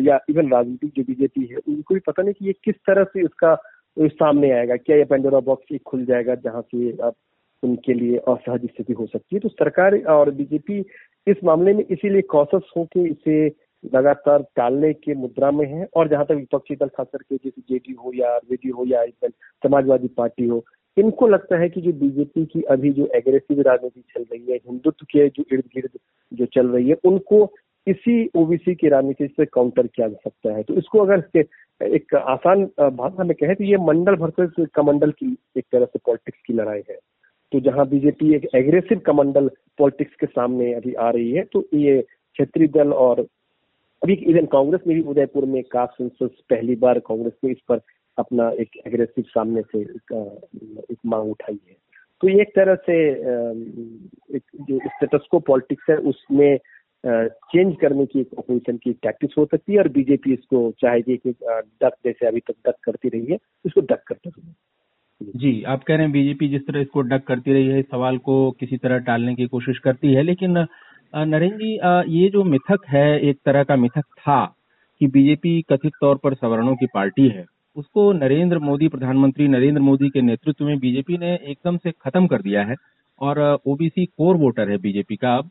या 0.00 0.18
इवन 0.30 0.50
राजनीतिक 0.52 0.92
जो 0.96 1.02
बीजेपी 1.02 1.46
है, 1.46 1.56
उनको 1.68 1.94
भी 1.94 2.00
पता 2.00 2.22
नहीं 2.22 2.34
कि 2.34 2.46
ये 2.46 2.52
किस 2.64 2.74
तरह 2.86 3.04
से 3.04 3.24
इसका 3.24 3.54
सामने 3.98 4.50
आएगा। 4.50 4.76
क्या 4.76 4.96
ये 4.96 5.04
पेंडोरा 5.04 5.40
बॉक्स 5.40 5.72
एक 5.72 5.82
खुल 5.86 6.04
जाएगा 6.04 6.34
जहाँ 6.34 6.62
से 6.62 6.90
अब 6.92 7.14
उनके 7.62 7.94
लिए 7.94 8.18
असहज 8.18 8.64
स्थिति 8.64 8.92
हो 8.92 9.06
सकती 9.06 9.36
है? 9.36 9.40
तो 9.40 9.48
सरकार 9.48 9.98
और 10.10 10.30
बीजेपी 10.30 10.78
इस 11.26 11.36
मामले 11.44 11.72
में 11.74 11.84
इसीलिए 11.90 12.22
कॉशस 12.30 12.70
होकर 12.76 13.06
इसे 13.06 13.46
लगातार 13.94 14.42
टालने 14.56 14.92
के 14.92 15.14
मुद्रा 15.14 15.50
में 15.50 15.66
है 15.66 15.86
और 15.96 16.08
जहाँ 16.08 16.24
तक 16.24 16.34
विपक्षी 16.34 16.74
दल, 16.74 16.86
खास 16.86 17.06
करके 17.12 17.36
जैसे 17.36 17.62
जेडी 17.70 17.92
हो 17.94 18.12
या 18.14 18.30
आरजेडी 18.34 18.68
हो 18.68 18.84
या 18.86 19.02
इवन 19.02 19.30
समाजवादी 19.62 20.08
पार्टी 20.16 20.46
हो, 20.46 20.64
इनको 20.96 21.26
लगता 21.28 21.58
है 21.58 21.68
कि 21.68 21.80
जो 21.80 21.92
बीजेपी 21.92 22.44
की 22.44 22.62
अभी 22.70 22.90
जो 22.92 23.06
एग्रेसिव 23.14 23.60
राजनीति 23.60 24.00
चल 24.14 24.22
रही 24.32 24.52
है, 24.52 24.56
हिंदुत्व 24.56 25.06
के 25.10 25.28
जो 25.28 25.44
इर्द 25.52 25.64
गिर्द 25.74 25.98
जो 26.32 26.46
चल 26.46 26.68
रही 26.68 26.88
है, 26.88 26.96
उनको 27.04 27.44
इसी 27.86 28.14
ओबीसी 28.36 28.74
की 28.74 28.88
राजनीति 28.88 29.26
से 29.26 29.44
काउंटर 29.46 29.86
किया 29.86 30.08
जा 30.08 30.16
सकता 30.24 30.54
है। 30.56 30.62
तो 30.62 30.74
इसको 30.74 30.98
अगर 31.04 31.44
एक 31.80 32.14
आसान 32.14 32.64
भाषा 32.96 33.24
में 33.24 33.34
कहें 33.34 33.54
तो 33.54 33.64
ये 33.64 33.76
मंडल 33.82 34.16
वर्सेस 34.16 34.66
कमंडल 34.74 35.10
की 35.12 35.36
एक 35.56 35.64
तरह 35.72 35.84
से 35.84 35.98
पॉलिटिक्स 36.06 36.38
की 36.46 36.54
लड़ाई 36.54 36.82
है। 36.90 36.98
तो 37.52 37.60
जहाँ 37.60 37.86
बीजेपी 37.88 38.34
एक 38.34 38.48
एग्रेसिव 38.54 38.98
कमंडल 39.06 39.48
पॉलिटिक्स 39.78 40.14
के 40.20 40.26
सामने 40.26 40.72
अभी 40.74 40.92
आ 40.94 41.10
रही 41.10 41.30
है 41.32 41.44
तो 41.52 41.64
ये 41.74 42.00
क्षेत्रीय 42.00 42.68
दल 42.74 42.92
और 42.94 43.20
अभी 44.02 44.14
इवन 44.14 44.46
कांग्रेस 44.52 44.80
में 44.86 44.96
भी 44.96 45.02
उदयपुर 45.10 45.44
में 45.46 45.62
कास्ट 45.72 45.98
सेंसस 45.98 46.36
पहली 46.50 46.76
बार 46.76 46.98
कांग्रेस 47.06 47.32
ने 47.44 47.50
इस 47.50 47.58
पर 47.68 47.80
अपना 48.18 48.50
एक 48.60 48.76
एग्रेसिव 48.86 49.24
सामने 49.28 49.62
से 49.62 49.80
एक, 49.80 50.12
एक 50.90 50.98
मांग 51.06 51.30
उठाई 51.30 51.58
है। 51.68 51.76
तो 52.20 52.28
ये 52.28 52.40
एक 52.42 52.54
तरह 52.56 52.74
से 52.86 52.96
एक 54.36 54.42
जो 54.60 54.78
स्टेटस 54.86 55.26
को 55.30 55.38
पॉलिटिक्स 55.40 55.90
है 55.90 55.96
उसमें 56.10 56.58
चेंज 57.04 57.74
करने 57.80 58.04
की 58.06 58.20
एक 58.20 58.30
अपोजिशन 58.38 58.76
की 58.76 58.92
टैक्टिक्स 58.94 59.34
हो 59.38 59.44
सकती 59.46 59.72
है 59.72 59.78
और 59.78 59.88
बीजेपी 59.90 60.32
इसको 60.32 60.70
चाहेगी 60.80 61.16
कि 61.16 61.30
डक 61.30 61.94
जैसे 62.04 62.26
अभी 62.26 62.40
तक 62.40 62.54
डक 62.66 62.76
करती 62.84 63.08
रही 63.08 63.26
है, 63.26 63.38
इसको 63.64 63.80
डक 63.82 64.02
करते 64.06 64.30
रही 64.30 64.52
जी। 65.34 65.62
आप 65.64 65.82
कह 65.84 65.94
रहे 65.94 66.02
हैं 66.02 66.12
बीजेपी 66.12 66.48
जिस 66.48 66.66
तरह 66.66 66.80
इसको 66.80 67.00
डक 67.04 67.24
करती 67.24 67.52
रही 67.52 67.66
है 67.68 67.82
सवाल 67.82 68.18
को 68.20 68.50
किसी 68.50 68.76
तरह 68.78 68.98
टालने 69.00 69.34
की 69.34 69.46
कोशिश 69.48 69.78
करती 69.78 70.12
है, 70.14 70.22
लेकिन 70.22 70.66
नरेंद्र 71.12 71.56
जी 71.56 71.72
ये 72.14 72.28
जो 72.30 72.44
मिथक 72.44 72.86
है, 72.88 73.20
एक 73.20 73.38
तरह 73.44 73.62
का 73.64 73.76
मिथक 73.76 74.04
था 74.18 74.44
कि 75.00 75.06
बीजेपी 75.08 75.60
कथित 75.70 75.92
तौर 76.00 76.16
पर 76.16 76.34
सवर्णों 76.34 76.74
की 76.76 76.86
पार्टी 76.94 77.28
है। 77.28 77.44
उसको 77.76 78.12
नरेंद्र 78.14 78.58
मोदी, 78.60 78.88
प्रधानमंत्री 78.88 79.48
नरेंद्र 79.48 79.80
मोदी 79.82 80.08
के 80.10 80.22
नेतृत्व 80.22 80.64
में 80.64 80.78
बीजेपी 80.78 81.18
ने 81.18 81.34
एकदम 81.34 81.76
से 81.78 81.90
खत्म 81.92 82.26
कर 82.26 82.42
दिया 82.42 82.62
है 82.64 82.74
और 83.20 83.40
ओबीसी 83.66 84.04
कोर 84.08 84.36
वोटर 84.36 84.70
है 84.70 84.78
बीजेपी 84.78 85.16
का। 85.16 85.36
अब 85.36 85.50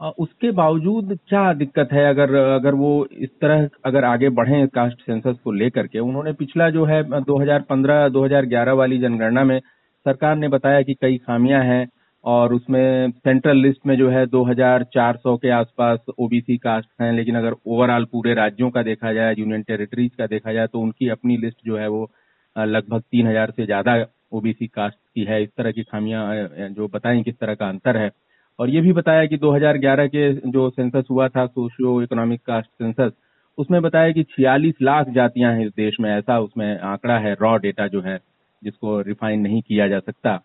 उसके 0.00 0.50
बावजूद 0.52 1.18
क्या 1.28 1.52
दिक्कत 1.54 1.88
है? 1.92 2.04
अगर 2.06 2.34
अगर 2.34 2.74
वो 2.74 3.06
इस 3.12 3.30
तरह 3.40 3.68
अगर 3.86 4.04
आगे 4.04 4.28
बढ़े 4.30 4.66
कास्ट 4.74 5.00
सेंसस 5.02 5.36
को 5.44 5.52
लेकर 5.52 5.86
के, 5.86 5.98
उन्होंने 6.00 6.32
पिछला 6.34 6.68
जो 6.70 6.84
है 6.86 7.02
2015-2011 7.22 8.72
वाली 8.74 8.98
जनगणना 8.98 9.44
में 9.44 9.58
सरकार 10.06 10.36
ने 10.36 10.48
बताया 10.48 10.82
कि 10.82 10.94
कई 10.94 11.16
खामियाँ 11.18 11.62
हैं 11.64 11.86
और 12.24 12.54
उसमें 12.54 13.10
सेंट्रल 13.10 13.56
लिस्ट 13.58 13.86
में 13.86 13.96
जो 13.98 14.08
है 14.10 14.24
2400 14.28 15.36
के 15.38 15.50
आसपास 15.52 15.98
ओबीसी 16.18 16.56
कास्ट 16.58 16.88
हैं, 17.00 17.12
लेकिन 17.12 17.36
अगर 17.36 17.54
ओवरऑल 17.66 18.04
पूरे 18.12 18.34
राज्यों 18.34 18.70
का 18.70 18.82
देखा 18.82 19.12
जाए, 19.12 19.34
यूनियन 19.38 19.62
टेरिटरीज 19.62 20.10
का 20.14 20.26
देखा 20.26 20.52
जाए 20.52 20.66
तो 20.66 20.80
उनकी 20.80 21.08
अपनी 21.08 21.36
लिस्ट 21.36 21.58
जो 21.66 21.76
है 21.76 21.88
वो 21.88 22.08
लगभग 22.56 23.00
तीन 23.02 23.26
हज़ार 23.26 23.50
से 23.50 23.64
ज़्यादा 23.66 23.96
ओबीसी 24.32 24.66
कास्ट 24.68 24.98
की 25.14 25.24
है। 25.24 25.42
इस 25.42 25.48
तरह 25.58 25.72
की 25.72 25.82
खामियाँ 25.84 26.68
जो 26.70 26.88
बताएँ 26.88 27.22
किस 27.22 27.34
तरह 27.36 27.54
का 27.54 27.68
अंतर 27.68 27.96
है। 27.96 28.10
और 28.58 28.70
ये 28.70 28.80
भी 28.80 28.92
बताया 28.92 29.26
कि 29.26 29.36
2011 29.36 30.06
के 30.06 30.32
जो 30.50 30.68
सेंसस 30.70 31.04
हुआ 31.10 31.28
था, 31.28 31.46
सोशियो 31.46 32.00
इकोनॉमिक 32.02 32.40
कास्ट 32.46 32.68
सेंसस, 32.68 33.12
उसमें 33.58 33.80
बताया 33.82 34.12
कि 34.12 34.22
46 34.32 34.74
लाख 34.82 35.08
जातियाँ 35.08 35.52
हैं 35.52 35.66
इस 35.66 35.72
देश 35.76 35.96
में। 36.00 36.10
ऐसा 36.10 36.38
उसमें 36.40 36.78
आंकड़ा 36.80 37.18
है 37.18 37.34
रॉ 37.34 37.56
डेटा 37.58 37.86
जो 37.86 38.00
है, 38.00 38.18
जिसको 38.62 39.00
रिफाइन 39.00 39.40
नहीं 39.40 39.62
किया 39.62 39.88
जा 39.88 39.98
सकता। 39.98 40.36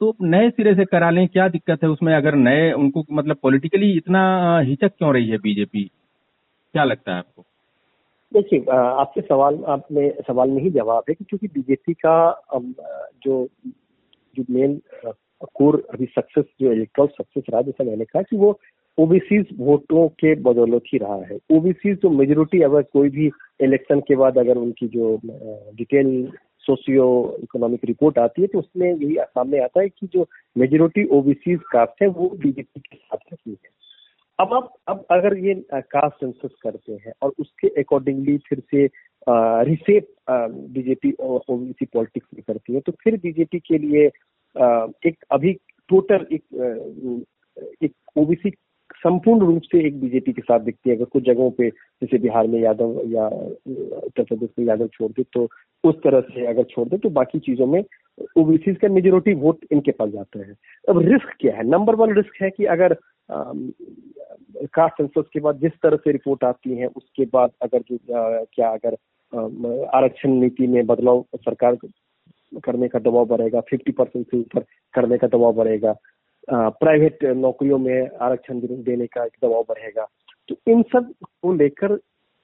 तो 0.00 0.14
नए 0.22 0.50
सिरे 0.50 0.74
से 0.74 0.84
करा 0.84 1.10
लें, 1.10 1.26
क्या 1.28 1.48
दिक्कत 1.48 1.82
है 1.82 1.88
उसमें? 1.88 2.14
अगर 2.14 2.34
नए, 2.34 2.72
उनको 2.72 3.04
मतलब 3.12 3.36
पॉलिटिकली 3.36 3.90
इतना 3.96 4.58
हिचक 4.60 4.92
क्यों 4.98 5.12
रही 5.14 5.28
है 5.28 5.38
बीजेपी 5.38 5.84
क्या 6.74 6.84
लगता 6.84 7.12
है 7.12 7.18
आपको? 7.18 7.44
देखिए 8.32 8.64
आपके 8.72 9.20
सवाल, 9.20 9.62
आपने 9.66 10.10
सवाल 10.26 10.50
में 10.50 10.62
ही 10.62 10.70
जवाब 10.70 11.02
है 11.08 11.14
क्योंकि 11.14 11.46
बीजेपी 11.46 11.92
का 11.94 12.16
जो 13.24 13.46
जो 14.36 14.44
मेन 14.50 14.80
कोर 15.44 15.82
अभी 15.94 16.06
सक्सेस 16.06 16.44
जो 16.60 16.72
इलेक्ट्रल 16.72 17.06
सक्सेस 17.06 17.44
रहा 17.50 17.62
जैसा 17.62 17.84
मैंने 17.84 18.04
कहा 18.04 18.22
कि 18.22 18.36
वो 18.36 18.58
ओबीसीज 18.98 19.46
वोटों 19.58 20.06
के 20.20 20.34
बदौलत 20.42 20.82
ही 20.92 20.98
रहा 20.98 21.20
है। 21.30 21.38
ओबीसीज 21.52 21.98
जो 22.02 22.10
मेजोरिटी 22.10 22.60
अगर 22.62 22.82
कोई 22.92 23.08
भी 23.10 23.26
इलेक्शन 23.60 24.00
के 24.00 24.16
बाद 24.16 24.38
अगर 24.38 24.58
उनकी 24.58 24.88
जो 24.88 25.18
डिटेल 25.76 26.10
सोशियो 26.64 27.06
इकोनॉमिक 27.42 27.84
रिपोर्ट 27.84 28.18
आती 28.18 28.42
है 28.42 28.48
तो 28.48 28.58
उसमें 28.58 28.88
यही 28.88 29.16
सामने 29.20 29.58
आता 29.64 29.80
है 29.80 29.88
कि 29.88 30.06
जो 30.12 30.26
मेजोरिटी 30.56 31.04
ओबीसीज 31.18 31.58
कास्ट 31.72 32.02
है, 32.02 32.08
वो 32.08 32.28
बीजेपी 32.28 32.80
के 32.80 32.96
साथ 32.96 33.32
रही 33.32 33.50
है 33.50 33.74
अब 34.38 34.52
अब 34.54 34.68
अब 34.88 35.04
अगर 35.10 35.36
ये 35.38 35.54
कास्ट 35.72 36.16
सेंसस 36.16 36.54
करते 36.62 36.92
हैं 36.92 37.12
और 37.22 37.32
उसके 37.38 37.68
अकॉर्डिंगली 37.80 38.36
फिर 38.38 38.62
से 38.70 38.88
रिसेप 39.68 40.08
बीजेपी 40.30 41.12
ओबीसी 41.20 41.84
पॉलिटिक्स 41.84 42.26
में 42.34 42.42
करती 42.46 42.74
है 42.74 42.80
तो 42.80 42.92
फिर 42.92 43.16
बीजेपी 43.16 43.58
के 43.58 43.78
लिए 43.78 44.08
एक 45.06 45.24
अभी 45.32 45.52
टोटल 45.90 46.26
एक 46.32 47.24
एक 47.82 47.92
ओबीसी 48.18 48.50
संपूर्ण 48.96 49.46
रूप 49.46 49.62
से 49.62 49.86
एक 49.86 50.00
बीजेपी 50.00 50.32
के 50.32 50.42
साथ 50.42 50.60
दिखती 50.60 50.90
है। 50.90 50.96
अगर 50.96 51.04
कुछ 51.04 51.22
जगहों 51.24 51.50
पे, 51.50 51.68
जैसे 51.68 52.18
बिहार 52.18 52.46
में 52.46 52.60
यादव 52.60 53.00
या 53.08 53.26
उत्तर 53.26 54.22
प्रदेश 54.22 54.50
में 54.58 54.66
यादव 54.66 54.86
छोड़ 54.94 55.10
दे 55.12 55.22
तो 55.32 55.48
उस 55.84 55.94
तरह 56.04 56.20
से 56.28 56.46
अगर 56.46 56.64
छोड़ 56.70 56.88
दे 56.88 56.98
तो 56.98 57.10
बाकी 57.10 57.38
चीज़ों 57.38 57.66
में 57.66 57.82
ओबीसी 58.38 58.74
का 58.74 58.88
मेजोरिटी 58.88 59.34
वोट 59.40 59.64
इनके 59.72 59.90
पास 59.92 60.10
जाते 60.10 60.38
हैं। 60.38 60.54
अब 60.88 60.98
रिस्क 61.02 61.36
क्या 61.40 61.56
है? 61.56 61.68
नंबर 61.68 61.94
वन 61.94 62.14
रिस्क 62.16 62.42
है 62.42 62.50
कि 62.50 62.64
अगर 62.64 62.96
कास्ट 63.30 64.96
सेंसस 64.96 65.28
के 65.32 65.40
बाद 65.40 65.60
जिस 65.60 65.72
तरह 65.82 65.96
से 65.96 66.12
रिपोर्ट 66.12 66.44
आती 66.44 66.76
है, 66.76 66.86
उसके 66.86 67.24
बाद 67.32 67.50
अगर 67.62 67.82
जो 67.90 67.98
क्या 68.54 68.68
अगर 68.70 68.96
आरक्षण 69.94 70.30
नीति 70.32 70.66
में 70.66 70.84
बदलाव 70.86 71.24
सरकार 71.36 71.74
करने 72.64 72.88
का 72.88 72.98
दबाव 72.98 73.24
बढ़ेगा 73.26 73.60
फिफ्टी 73.60 73.92
परसेंट 73.92 74.26
से 74.26 74.38
ऊपर 74.38 74.64
करने 74.94 75.18
का 75.18 75.26
दबाव 75.26 75.52
बढ़ेगा। 75.52 75.94
प्राइवेट 76.48 77.24
नौकरियों 77.36 77.78
में 77.78 78.08
आरक्षण 78.22 78.60
देने 78.60 79.06
का 79.06 79.24
दबाव 79.26 79.62
बढ़ेगा। 79.68 80.06
तो 80.48 80.56
इन 80.68 80.82
सबको 80.92 81.52
लेकर 81.54 81.98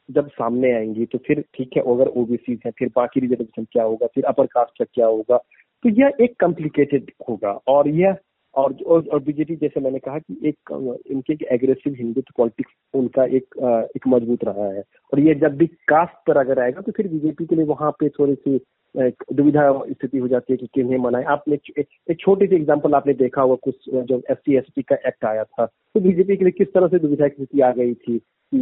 जब 0.08 0.28
सामने 0.30 0.72
आएँगी 0.72 1.04
तो 1.06 1.18
फिर 1.18 1.40
ठीक 1.54 1.76
है, 1.76 1.82
अगर 1.82 2.08
ओबीसी 2.10 2.58
है, 2.66 2.70
फिर 2.70 2.88
बाकी 2.96 3.20
रिजर्वेशन 3.20 3.64
क्या 3.72 3.84
होगा, 3.84 4.06
फिर 4.06 4.24
अपर 4.24 4.46
कास्ट 4.46 4.78
का 4.78 4.84
क्या 4.94 5.06
होगा 5.06 5.36
तो 5.84 5.88
यह 5.90 6.12
एक 6.20 6.34
कॉम्प्लिकेटेड 6.40 7.10
होगा। 7.28 7.50
और 7.68 7.88
यह 7.90 8.16
और 8.54 8.74
और 8.86 9.18
बीजेपी 9.22 9.54
जैसे 9.56 9.80
मैंने 9.80 9.98
कहा 9.98 10.18
कि 10.18 10.36
एक, 10.48 11.00
इनके 11.10 11.36
एग्रेसिव 11.54 11.94
हिंदुत्व 11.98 12.32
पॉलिटिक्स 12.36 12.72
उनका 12.94 13.24
एक 13.36 13.54
एक 13.96 14.08
मज़बूत 14.08 14.44
रहा 14.44 14.66
है। 14.66 14.82
और 15.12 15.20
ये 15.20 15.34
जब 15.36 15.56
भी 15.56 15.66
कास्ट 15.88 16.26
पर 16.26 16.36
अगर 16.38 16.60
आएगा 16.62 16.80
तो 16.80 16.92
फिर 16.92 17.08
बीजेपी 17.08 17.46
के 17.46 17.56
लिए 17.56 17.64
वहाँ 17.66 17.90
पे 18.00 18.08
थोड़ी 18.18 18.34
सी 18.34 18.60
दुविधा 18.94 19.62
स्थिति 19.84 20.18
हो 20.18 20.28
जाती 20.28 20.52
है 20.52 20.56
कि 20.56 20.66
किन्हें 20.74 20.98
मनाए। 20.98 21.24
आपने 21.32 21.58
एक 21.76 22.20
छोटी 22.20 22.46
सी 22.46 22.56
एग्जांपल 22.56 22.94
आपने 22.94 23.12
देखा 23.14 23.42
हुआ 23.42 23.56
कुछ 23.62 23.88
जब 23.88 24.22
एस 24.30 24.64
टी 24.74 24.82
का 24.82 24.96
एक्ट 25.08 25.24
आया 25.24 25.44
था 25.44 25.66
तो 25.66 26.00
बीजेपी 26.00 26.36
के 26.36 26.44
लिए 26.44 26.52
किस 26.58 26.72
तरह 26.74 26.88
से 26.88 26.98
दुविधा 26.98 27.28
की 27.28 27.34
स्थिति 27.34 27.60
आ 27.60 27.70
गई 27.72 27.94
थी 27.94 28.18
कि 28.18 28.58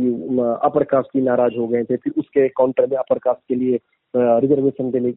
अपर 0.65 0.85
कास्ट 0.91 1.13
की 1.13 1.21
नाराज़ 1.21 1.57
हो 1.57 1.67
गए 1.69 1.85
थे, 1.85 1.97
फिर 1.97 2.13
उसके 2.19 2.49
काउंटर 2.49 2.87
में 2.87 2.97
अपर 2.97 3.19
कास्ट 3.19 3.41
के 3.49 3.55
लिए 3.55 3.79
रिजर्वेशन 4.15 4.91
देने 4.91 5.11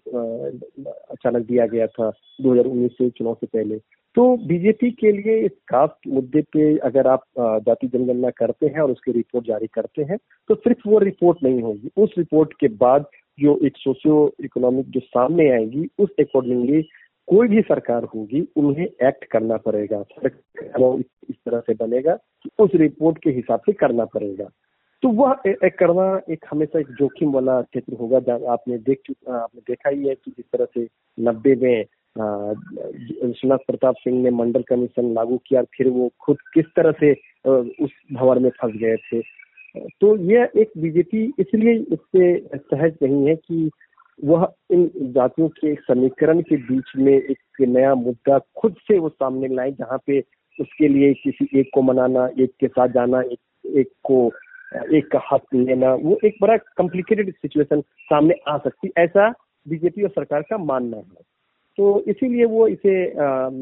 अचानक 0.86 1.46
दिया 1.46 1.66
गया 1.68 1.88
था 1.88 2.12
2019 2.40 2.92
से 2.98 3.10
चुनाव 3.10 3.34
से 3.34 3.48
पहले। 3.48 3.80
तो 4.16 4.36
बीजेपी 4.48 4.90
के 4.92 5.12
लिए 5.12 5.38
इस 5.46 5.52
कास्ट 5.68 6.08
मुद्दे 6.08 6.42
पे 6.54 6.78
अगर 6.88 7.08
आप 7.08 7.24
जाति 7.40 7.88
जनगणना 7.88 8.30
करते 8.30 8.68
हैं 8.68 8.80
और 8.80 8.92
उसकी 8.92 9.12
रिपोर्ट 9.12 9.46
जारी 9.48 9.68
करते 9.74 10.04
हैं 10.04 10.18
तो 10.50 10.56
सिर्फ़ 10.56 10.88
वो 10.90 11.00
रिपोर्ट 11.00 11.44
नहीं 11.44 11.62
होगी। 11.62 11.90
उस 11.98 12.14
रिपोर्ट 12.18 12.54
के 12.60 12.68
बाद 12.84 13.06
जो 13.38 13.58
एक 13.66 13.78
सोशियो 13.78 14.18
इकोनॉमिक 14.44 14.90
जो 14.90 15.00
सामने 15.00 15.50
आएगी, 15.52 15.88
उस 16.00 16.10
अकॉर्डिंगली 16.20 16.82
कोई 17.28 17.48
भी 17.48 17.62
सरकार 17.62 18.04
होगी, 18.04 18.42
उन्हें 18.56 18.86
एक्ट 18.86 19.24
करना 19.26 19.58
पड़ेगा। 19.58 20.04
इस 20.20 21.36
तरह 21.36 21.60
से 21.60 21.74
बनेगा 21.74 22.16
कि 22.16 22.50
उस 22.60 22.70
रिपोर्ट 22.76 23.18
के 23.24 23.30
हिसाब 23.30 23.60
से 23.60 23.74
करना 23.74 24.06
पड़ेगा। 24.06 24.50
तो 25.04 25.10
वह 25.12 25.36
एक 25.48 25.78
करना 25.80 26.06
एक 26.34 26.46
हमेशा 26.52 26.80
एक 26.80 26.92
जोखिम 27.00 27.32
वाला 27.32 27.62
क्षेत्र 27.62 27.98
होगा 28.00 28.18
आपने 28.54 28.78
देख 28.78 29.12
आपने 29.30 29.62
देखा 29.62 29.90
ही 29.90 30.08
है 30.08 30.16
कि 30.16 30.32
जिस 30.32 30.46
तरह 30.54 30.66
से 30.74 30.88
नब्बे 31.18 31.56
में 31.56 31.86
विश्वनाथ 32.18 33.58
प्रताप 33.68 33.96
सिंह 34.00 34.22
ने 34.24 34.30
मंडल 34.32 34.62
कमीशन 34.62 35.14
लागू 35.14 35.38
किया 35.48 35.62
फिर 35.78 35.90
वो 35.90 36.10
खुद 36.20 36.38
किस 36.54 36.66
तरह 36.76 36.92
से 37.00 37.12
उस 37.84 37.92
भंवर 38.14 38.40
में 38.40 38.50
फंस 38.50 38.74
गए 38.76 38.96
थे। 38.96 39.22
तो 40.02 40.16
यह 40.32 40.50
एक 40.62 40.72
बीजेपी 40.78 41.24
इसलिए 41.40 41.74
इससे 41.94 42.58
सहज 42.58 42.98
नहीं 43.04 43.26
है 43.28 43.36
कि 43.36 43.70
वह 44.20 44.48
इन 44.72 44.90
जातियों 45.16 45.48
के 45.50 45.74
समीकरण 45.76 46.42
के 46.42 46.58
बीच 46.66 46.92
में 46.98 47.14
एक 47.14 47.62
नया 47.62 47.94
मुद्दा 47.96 48.38
खुद 48.58 48.76
से 48.88 48.98
वो 49.00 49.10
सामने 49.10 49.48
लाए, 49.48 49.72
जहाँ 49.72 49.98
पे 50.08 50.20
उसके 50.60 50.88
लिए 50.88 51.14
किसी 51.14 51.48
एक 51.60 51.70
को 51.74 51.82
मनाना, 51.82 52.28
एक 52.40 52.52
के 52.60 52.68
साथ 52.68 52.88
जाना, 52.88 53.22
एक 53.22 53.40
एक 53.78 53.90
को, 54.04 54.32
एक 54.94 55.08
का 55.12 55.20
हक 55.32 55.54
लेना, 55.56 55.94
वो 55.94 56.18
एक 56.26 56.36
बड़ा 56.42 56.58
कॉम्प्लिकेटेड 56.78 57.34
सिचुएशन 57.34 57.82
सामने 57.82 58.34
आ 58.48 58.58
सकती। 58.58 58.92
ऐसा 58.98 59.30
बीजेपी 59.66 60.04
और 60.04 60.10
सरकार 60.10 60.42
का 60.42 60.58
मानना 60.58 60.98
है। 60.98 61.32
तो 61.78 62.00
इसीलिए 62.08 62.46
वो 62.46 62.68
इसे 62.68 62.96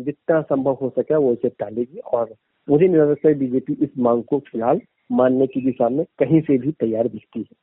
जितना 0.04 0.42
संभव 0.42 0.78
हो 0.82 0.90
सके 0.90 1.16
वो 1.16 1.34
इसे 1.34 1.50
टालेगी 1.50 2.00
और 2.14 2.36
मुझे 2.70 2.88
नहीं 2.88 2.98
लगता 2.98 3.28
है 3.28 3.34
बीजेपी 3.36 3.74
इस 3.74 3.90
मांग 4.00 4.24
को 4.24 4.40
फ़िलहाल 4.40 4.82
मानने 5.12 5.48
की 5.48 5.62
दिशा 5.62 5.90
में 5.90 6.06
कहीं 6.20 6.42
से 6.42 6.58
भी 6.58 6.72
तैयार 6.72 7.08
दिखती 7.08 7.40
है। 7.40 7.56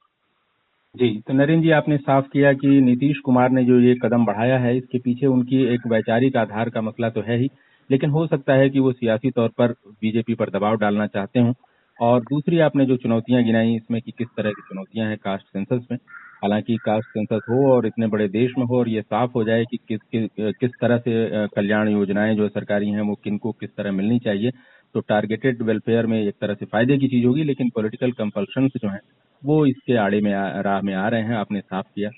जी 0.95 1.09
तो 1.29 1.35
नरेंद्र 1.35 1.63
जी, 1.65 1.71
आपने 1.71 1.97
साफ़ 1.97 2.27
किया 2.29 2.53
कि 2.53 2.81
नीतीश 2.81 3.19
कुमार 3.19 3.51
ने 3.51 3.65
जो 3.65 3.79
ये 3.81 3.95
कदम 3.95 4.25
बढ़ाया 4.25 4.59
है, 4.59 4.77
इसके 4.77 4.99
पीछे 4.99 5.27
उनकी 5.27 5.65
एक 5.75 5.87
वैचारिक 5.87 6.37
आधार 6.37 6.71
का 6.71 6.81
मसला 6.81 7.11
तो 7.11 7.21
है 7.21 7.39
ही, 7.39 7.49
लेकिन 7.91 8.11
हो 8.11 8.27
सकता 8.27 8.55
है 8.55 8.71
कि 8.71 8.81
वो 8.81 8.93
सियासी 8.93 9.31
तौर 9.31 9.49
पर 9.49 9.73
बीजेपी 10.03 10.35
पर 10.35 10.51
दबाव 10.51 10.77
डालना 10.77 11.07
चाहते 11.07 11.41
हों। 11.41 11.53
और 11.99 12.21
दूसरी, 12.21 12.59
आपने 12.59 12.87
जो 12.87 12.97
चुनौतियाँ 12.97 13.43
गिनाई, 13.45 13.75
इसमें 13.77 14.01
कि 14.03 14.13
किस 14.19 14.29
तरह 14.37 14.51
की 14.51 14.63
चुनौतियाँ 14.63 15.09
हैं 15.09 15.17
कास्ट 15.19 15.47
सेंसस 15.47 15.87
में 15.91 15.99
हालाँकि 16.43 16.77
कास्ट 16.85 17.09
सेंसस 17.09 17.41
हो 17.49 17.61
और 17.73 17.87
इतने 17.87 18.07
बड़े 18.09 18.29
देश 18.31 18.53
में 18.59 18.65
हो 18.65 18.79
और 18.79 18.89
ये 18.89 19.03
साफ़ 19.03 19.31
हो 19.35 19.45
जाए 19.45 19.65
कि 19.65 19.77
किस 19.89 20.01
कि, 20.05 20.29
किस 20.39 20.71
तरह 20.81 20.99
से 20.99 21.47
कल्याण 21.57 21.89
योजनाएँ 21.89 22.35
जो 22.37 22.49
सरकारी 22.51 22.91
हैं 22.91 23.03
वो 23.03 23.15
किनको 23.25 23.53
किस 23.53 23.71
तरह 23.77 23.93
मिलनी 23.93 24.19
चाहिए 24.21 24.51
तो 24.95 25.01
टारगेटेड 25.09 25.63
वेलफेयर 25.63 26.07
में 26.07 26.21
एक 26.21 26.35
तरह 26.41 26.55
से 26.55 26.67
फ़ायदे 26.67 26.99
की 26.99 27.09
चीज़ 27.09 27.27
होगी 27.27 27.45
लेकिन 27.45 27.71
पॉलिटिकल 27.71 28.13
कंपल्शन 28.15 28.69
जो 28.77 28.89
है 28.89 29.01
वो 29.43 29.65
इसके 29.67 29.97
आड़े 29.99 30.21
में 30.21 30.33
राह 30.63 30.81
में 30.83 30.95
आ 30.97 31.09
रहे 31.09 31.23
हैं 31.23 31.37
आपने 31.37 31.61
साफ़ 31.61 31.87
किया। 31.87 32.11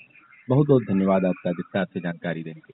बहुत 0.47 0.67
बहुत 0.67 0.83
धन्यवाद 0.85 1.25
आपका 1.25 1.49
विस्तार 1.51 1.85
से 1.85 1.99
जानकारी 1.99 2.43
देने 2.43 2.59
के 2.61 2.73